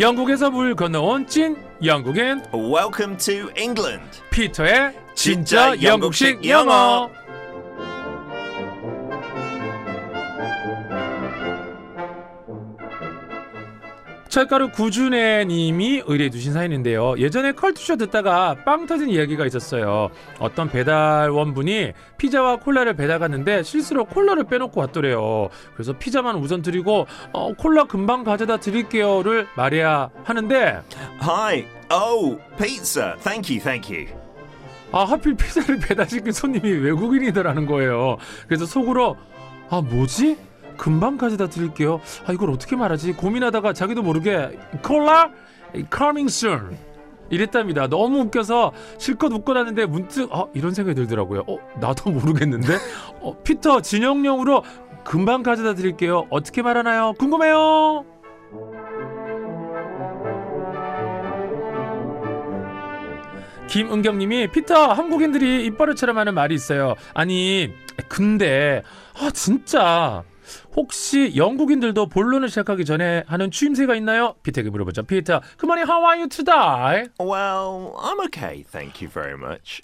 [0.00, 4.22] 영국에서 물 건너온 찐 영국인 Welcome to England.
[4.30, 7.10] 피터의 진짜 진짜 영국식 영어.
[14.30, 17.18] 철가루 구준애 님이 의뢰해 주신 사연인데요.
[17.18, 20.10] 예전에 컬투쇼 듣다가 빵 터진 이야기가 있었어요.
[20.38, 25.50] 어떤 배달원분이 피자와 콜라를 배달 갔는데 실수로 콜라를 빼놓고 왔더래요.
[25.74, 30.80] 그래서 피자만 우선 드리고 어, 콜라 금방 가져다 드릴게요를 말해야 하는데
[31.22, 31.66] Hi.
[31.92, 33.16] Oh, pizza.
[33.24, 34.08] Thank you, thank you.
[34.92, 38.16] 아 하필 피자를 배달시킨 손님이 외국인이더라는 거예요.
[38.46, 39.16] 그래서 속으로
[39.70, 40.36] 아 뭐지?
[40.76, 42.00] 금방 가져다 드릴게요.
[42.26, 43.14] 아 이걸 어떻게 말하지?
[43.14, 45.30] 고민하다가 자기도 모르게 콜라
[45.94, 46.76] coming soon
[47.30, 47.86] 이랬답니다.
[47.86, 51.44] 너무 웃겨서 실컷 웃고 났는데 문득 아 이런 생각이 들더라고요.
[51.46, 52.74] 어 나도 모르겠는데
[53.20, 54.64] 어, 피터 진영용으로
[55.04, 56.26] 금방 가져다 드릴게요.
[56.30, 57.14] 어떻게 말하나요?
[57.18, 58.04] 궁금해요.
[63.68, 66.96] 김은경님이 피터 한국인들이 입버릇처럼 하는 말이 있어요.
[67.14, 67.72] 아니
[68.08, 68.82] 근데
[69.14, 70.24] 아 진짜
[70.76, 74.34] 혹시 영국인들도 본론을 시작하기 전에 하는 추임새가 있나요?
[74.42, 75.02] 피터에게 물어보죠.
[75.04, 77.08] 피터, morning, how are you today?
[77.20, 79.82] Well, I'm okay, thank you very much.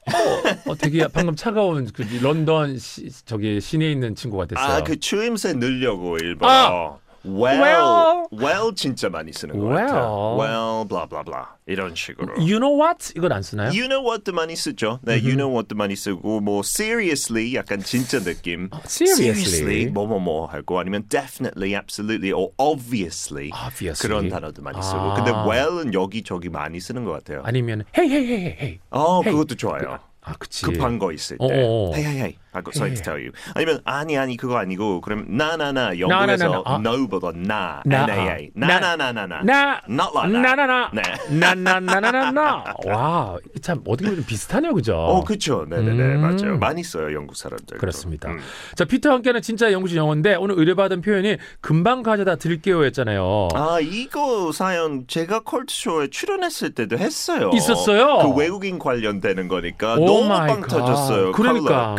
[0.67, 4.67] 어, 되게 방금 차가운 그 런던 시, 저기 시내에 있는 친구가 됐어요.
[4.67, 6.51] 아, 그 추임새 넣으려고 일본어.
[6.51, 7.06] 아.
[7.27, 8.29] Well, well.
[8.31, 9.87] well 진짜 많이 쓰는 것 well.
[9.87, 10.37] 같아요.
[10.39, 12.39] well, blah blah blah 이런 식으로.
[12.39, 13.13] You know what?
[13.17, 13.71] 이건 안 쓰나요?
[13.75, 15.01] You know what도 많이 쓰죠.
[15.03, 18.69] 네, you know what도 많이 쓰고 뭐 seriously 약간 진짜 느낌.
[18.71, 19.87] 아, seriously?
[19.91, 24.07] 뭐뭐뭐 하고 아니면 definitely, absolutely, or obviously, Obviously.
[24.07, 24.99] 그런 단어도 많이 쓰고.
[24.99, 25.15] 아.
[25.17, 27.43] 근데 well은 여기 저기 많이 쓰는 것 같아요.
[27.45, 28.81] 아니면 hey hey hey hey.
[28.91, 29.33] 어, hey.
[29.33, 29.99] 그것도 좋아요.
[30.23, 30.65] 아, 그치.
[30.65, 31.47] 급한 거 있을 때.
[31.47, 32.23] hey, hey.
[32.23, 32.37] I
[32.77, 33.33] Hey, to tell you.
[33.55, 36.63] 아니면 아니 아니 그거 아니고 그럼 나나나 영국에서.
[36.67, 36.79] 아.
[36.79, 38.51] no보다 나, 나, NAA.
[38.55, 38.67] 나.
[38.79, 39.43] 나나나나나.
[39.43, 40.41] 나 Not like.
[40.41, 41.03] 나나나 네.
[41.39, 44.97] 나나나나나나 와, 참 어떻게 보면 좀 비슷하네요, 그죠?
[44.97, 45.67] 어, 그렇죠.
[45.69, 46.21] 네네네, 음.
[46.21, 46.59] 맞아요.
[46.59, 47.79] 많이 써요 영국 사람들.
[47.79, 48.31] 그렇습니다.
[48.31, 48.39] 음.
[48.75, 53.49] 자, 피터와 함께하는 진짜 영국식 영어인데 오늘 의뢰받은 표현이 금방 가져다 드릴게요였잖아요.
[53.55, 57.51] 아 이거 사연 제가 컬트쇼에 출연했을 때도 했어요.
[57.55, 58.19] 있었어요?
[58.19, 60.69] 그 외국인 관련되는 거니까 오 너무 빵 갓.
[60.69, 61.33] 터졌어요.
[61.33, 61.95] 그러니까.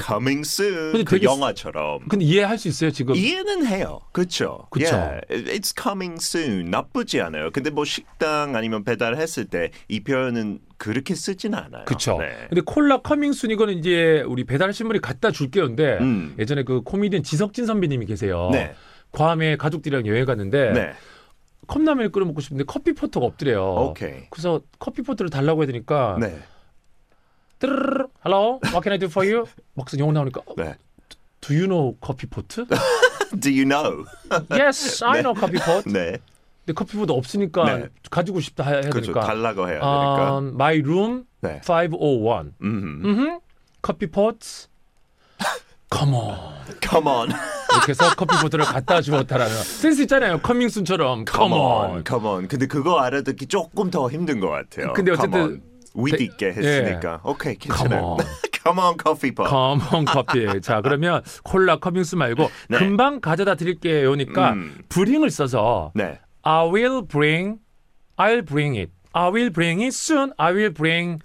[0.48, 0.92] Color coming soon.
[0.92, 2.08] 근데 그 되게 영화처럼.
[2.08, 3.16] 근데 이해할 수 있어요, 지금?
[3.16, 4.00] 이해는 해요.
[4.12, 4.68] 그렇죠.
[4.70, 4.96] 그쵸.
[4.96, 6.70] Yeah, it's coming soon.
[6.70, 7.52] 나쁘지 않아요.
[7.52, 11.86] 근데 뭐 식당 아니면 배달했을 때 이 표현은 그렇게 쓰진 않아요.
[11.86, 12.18] 그쵸.
[12.20, 12.30] 네.
[12.50, 16.36] 근데 콜라 coming soon 이거는 이제 우리 배달하신 분이 갖다 줄게요인데 음.
[16.38, 18.50] 예전에 그 코미디언 지석진 선배님이 계세요.
[18.52, 18.76] 네.
[19.12, 20.92] 괌에 가족들이랑 여행 갔는데 네.
[21.68, 23.90] 컵라면을 끓여 먹고 싶은데 커피 포트가 없더래요.
[23.90, 24.30] 오케이.
[24.30, 26.38] 그래서 커피 포트를 달라고 해야 되니까 네.
[27.60, 27.97] 뜨르르
[28.28, 29.46] Hello, what can I do for you?
[29.74, 30.76] 막상 영어 나오니까 어, 네.
[31.40, 32.66] Do you know 커피 포트?
[33.40, 34.04] Do you know?
[34.52, 35.88] yes, I know 커피 포트.
[35.88, 36.18] 네.
[36.66, 37.88] 근데 커피 포트 없으니까 네.
[38.12, 39.14] 가지고 싶다 해야 그렇죠.
[39.14, 39.22] 되니까.
[39.22, 40.38] 달라고 해야 되니까.
[40.40, 41.62] Um, my room 네.
[41.64, 42.52] 501.
[42.64, 43.02] 음.
[43.06, 43.40] 음,
[43.82, 44.68] 커피 포트.
[45.90, 46.38] Come on.
[46.82, 47.30] Come on.
[47.72, 50.40] 이렇게 해서 커피 포트를 갖다 주었다라는 센스 있잖아요.
[50.42, 51.24] coming soon처럼.
[51.26, 51.90] Come Come on.
[51.92, 52.04] on.
[52.06, 52.48] Come on.
[52.50, 54.92] 근데 그거 알아듣기 조금 더 힘든 것 같아요.
[54.92, 55.62] 근데 어쨌든 on.
[55.98, 57.22] 위트 대- 있게 했으니까.
[57.24, 58.06] 오케이, Come 괜찮아요.
[58.06, 58.18] on.
[58.64, 59.50] Come on, coffee pot.
[59.50, 60.62] Come on 커피.
[60.62, 62.78] 자, 그러면 콜라 coming soon 말고 네.
[62.78, 64.78] 금방 가져다 드릴게요니까 음.
[64.90, 66.20] bring을 써서 네.
[66.44, 67.58] I will bring,
[68.18, 68.92] I'll bring it.
[69.14, 70.32] I will bring it soon.
[70.38, 71.20] I will bring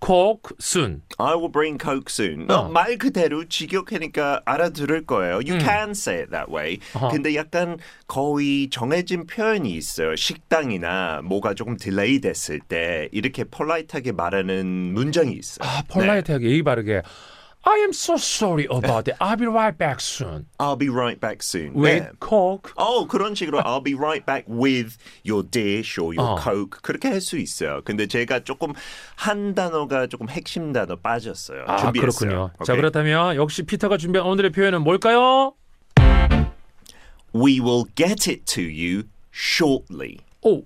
[0.00, 1.02] coke soon.
[1.18, 2.50] I will bring coke soon.
[2.50, 2.54] 어.
[2.54, 5.34] 어, 말 그대로 직역하니까 알아들을 거예요.
[5.36, 6.78] You can say it that way.
[6.94, 6.96] 음.
[6.96, 7.08] 어허.
[7.10, 10.16] 근데 약간 거의 정해진 표현이 있어요.
[10.16, 15.68] 식당이나 뭐가 조금 delay 됐을 때 이렇게 polite하게 말하는 문장이 있어요.
[15.68, 17.02] 아, polite하게 예의 바르게.
[17.67, 19.15] I am so sorry about it.
[19.19, 20.45] I'll be right back soon.
[20.59, 21.73] I'll be right back soon.
[21.73, 22.11] With 네.
[22.19, 22.71] coke.
[22.75, 26.39] 어 그런 식으로 I'll be right back with your dish or your 어.
[26.39, 27.81] coke 그렇게 할 수 있어요.
[27.83, 28.73] 근데 제가 조금
[29.15, 31.63] 한 단어가 조금 핵심 단어 빠졌어요.
[31.65, 32.29] 아, 준비했어요.
[32.29, 32.51] 그렇군요.
[32.63, 32.75] 자, 오케이?
[32.77, 35.55] 그렇다면 역시 피터가 준비한 오늘의 표현은 뭘까요?
[37.33, 40.19] We will get it to you shortly.
[40.43, 40.63] 오,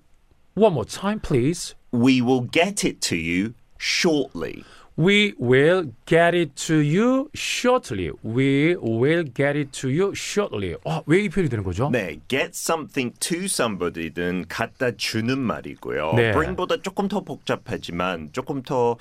[0.56, 1.75] one more time, please.
[1.94, 4.63] We will get it to you shortly.
[4.96, 8.12] We will get it to you shortly.
[8.23, 10.76] We will get it to you shortly.
[10.85, 11.91] 아, 왜이 표현이 되는 거죠?
[11.91, 16.12] 네, get something to somebody든 갖다 주는 말이고요.
[16.14, 16.32] 네.
[16.32, 18.96] bring보다 조금 더 복잡하지만 조금 더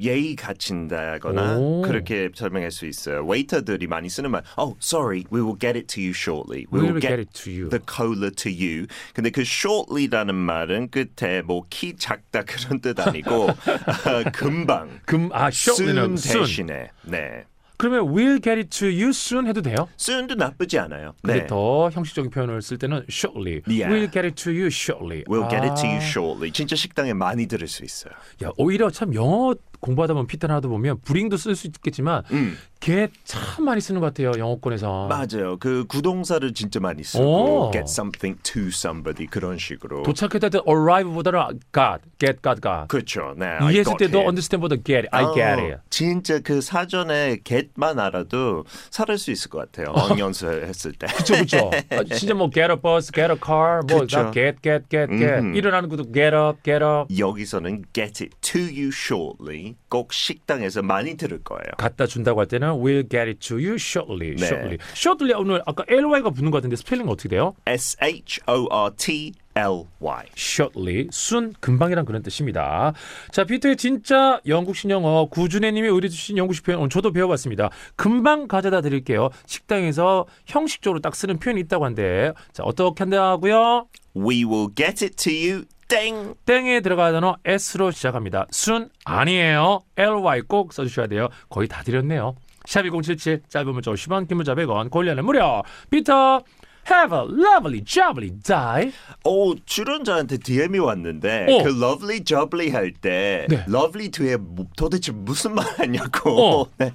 [0.00, 1.82] 예의 갖춘다거나 오.
[1.82, 3.24] 그렇게 설명할 수 있어요.
[3.24, 4.42] 웨이터들이 많이 쓰는 말.
[4.58, 6.66] Oh, sorry, we will get it to you shortly.
[6.72, 7.68] We will get it to you.
[7.68, 8.86] the cola to you.
[9.14, 15.00] 근데 그 shortly라는 말은 끝에 뭐 키 작다 그런 뜻 아니고 어, 금방.
[15.04, 16.44] 금, 아, shortly는 soon.
[16.44, 17.44] 대신에 네.
[17.76, 19.88] 그러면 we'll get it to you soon 해도 돼요?
[19.98, 21.14] soon도 나쁘지 않아요.
[21.22, 21.46] 근데 네.
[21.46, 23.62] 더 형식적인 표현을 쓸 때는 shortly.
[23.66, 23.88] Yeah.
[23.92, 25.24] We'll get it to you shortly.
[25.28, 26.02] We'll get it to you 아.
[26.02, 26.52] shortly.
[26.52, 28.12] 진짜 식당에 많이 들을 수 있어요.
[28.44, 33.64] 야, 오히려 참 영어 공부하다 보면 피터 하다 보면 브링도 쓸 수 있겠지만 음, 걔참
[33.64, 34.30] 많이 쓰는 것 같아요.
[34.38, 35.08] 영어권에서.
[35.08, 35.56] 맞아요.
[35.58, 37.04] 그 구동사를 진짜 많이 오.
[37.04, 40.04] 쓰고 get something to somebody 그런 식으로.
[40.04, 41.40] 도착했을 때 arrive보다는
[41.72, 42.86] got, get, got, got.
[42.86, 43.34] 그렇죠.
[43.36, 43.58] 네.
[43.60, 44.28] 이해했을 때도 it.
[44.28, 45.78] understand보다 get, I get 어, it.
[45.90, 49.92] 진짜 그 사전에 get만 알아도 살을 수 있을 것 같아요.
[49.92, 51.08] 언연수 했을 때.
[51.08, 51.70] 그쵸.
[51.90, 54.16] 아, 진짜 뭐 get a bus, get a car, 뭐 그쵸.
[54.16, 55.40] 다 get, get, get, get.
[55.40, 55.56] 음.
[55.56, 57.12] 일어나는 것도 get up, get up.
[57.18, 61.72] 여기서는 get it to you shortly 꼭 식당에서 많이 들을 거예요.
[61.78, 64.36] 갖다 준다고 할 때는 we'll get it to you shortly.
[64.36, 64.46] 네.
[64.46, 64.78] shortly.
[64.94, 67.54] shortly 오늘 아까 ly가 붙는 것 같은데 스펠링 어떻게 돼요?
[67.66, 70.26] S H O R T L Y.
[70.36, 72.92] shortly, 순 금방이란 그런 뜻입니다.
[73.32, 77.70] 자, 피터의 진짜 영국 신영어 구준혜님이 의뢰 주신 영국식 표현 오늘 저도 배워봤습니다.
[77.96, 79.30] 금방 가져다 드릴게요.
[79.46, 83.88] 식당에서 형식적으로 딱 쓰는 표현이 있다고 한데 자 어떻게 한다고요?
[84.14, 85.64] We will get it to you.
[85.88, 86.34] 땡.
[86.44, 88.46] 땡에 들어가야 단어 S로 시작합니다.
[88.50, 89.80] 순 아니에요.
[89.96, 91.28] ly 꼭 써주셔야 돼요.
[91.48, 92.34] 거의 다 드렸네요.
[92.66, 96.42] 샵1077 짧은 문자 50원 긴 문자 100원 고일리는 무료 피터
[96.88, 98.92] Have a lovely jubbly day
[99.24, 101.64] 오 출연자한테 DM이 왔는데 어.
[101.64, 103.64] 그 lovely jubbly 할때 네.
[103.68, 106.30] lovely 뒤에 뭐- 도대체 무슨 말 하냐고
[106.62, 106.66] 어.
[106.78, 106.92] 네.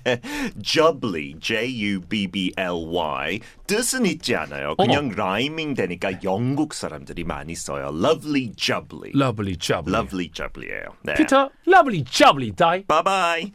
[0.63, 4.75] jubbly J U B B L Y 뜻은 있지 않아요.
[4.77, 7.91] 그냥 라이밍 되니까 영국 사람들이 많이 써요.
[7.93, 10.83] lovely jubbly Lovely jubbly lovely jubbly예요.
[11.03, 11.15] 네.
[11.15, 13.51] 피터 Lovely jubbly day Bye bye.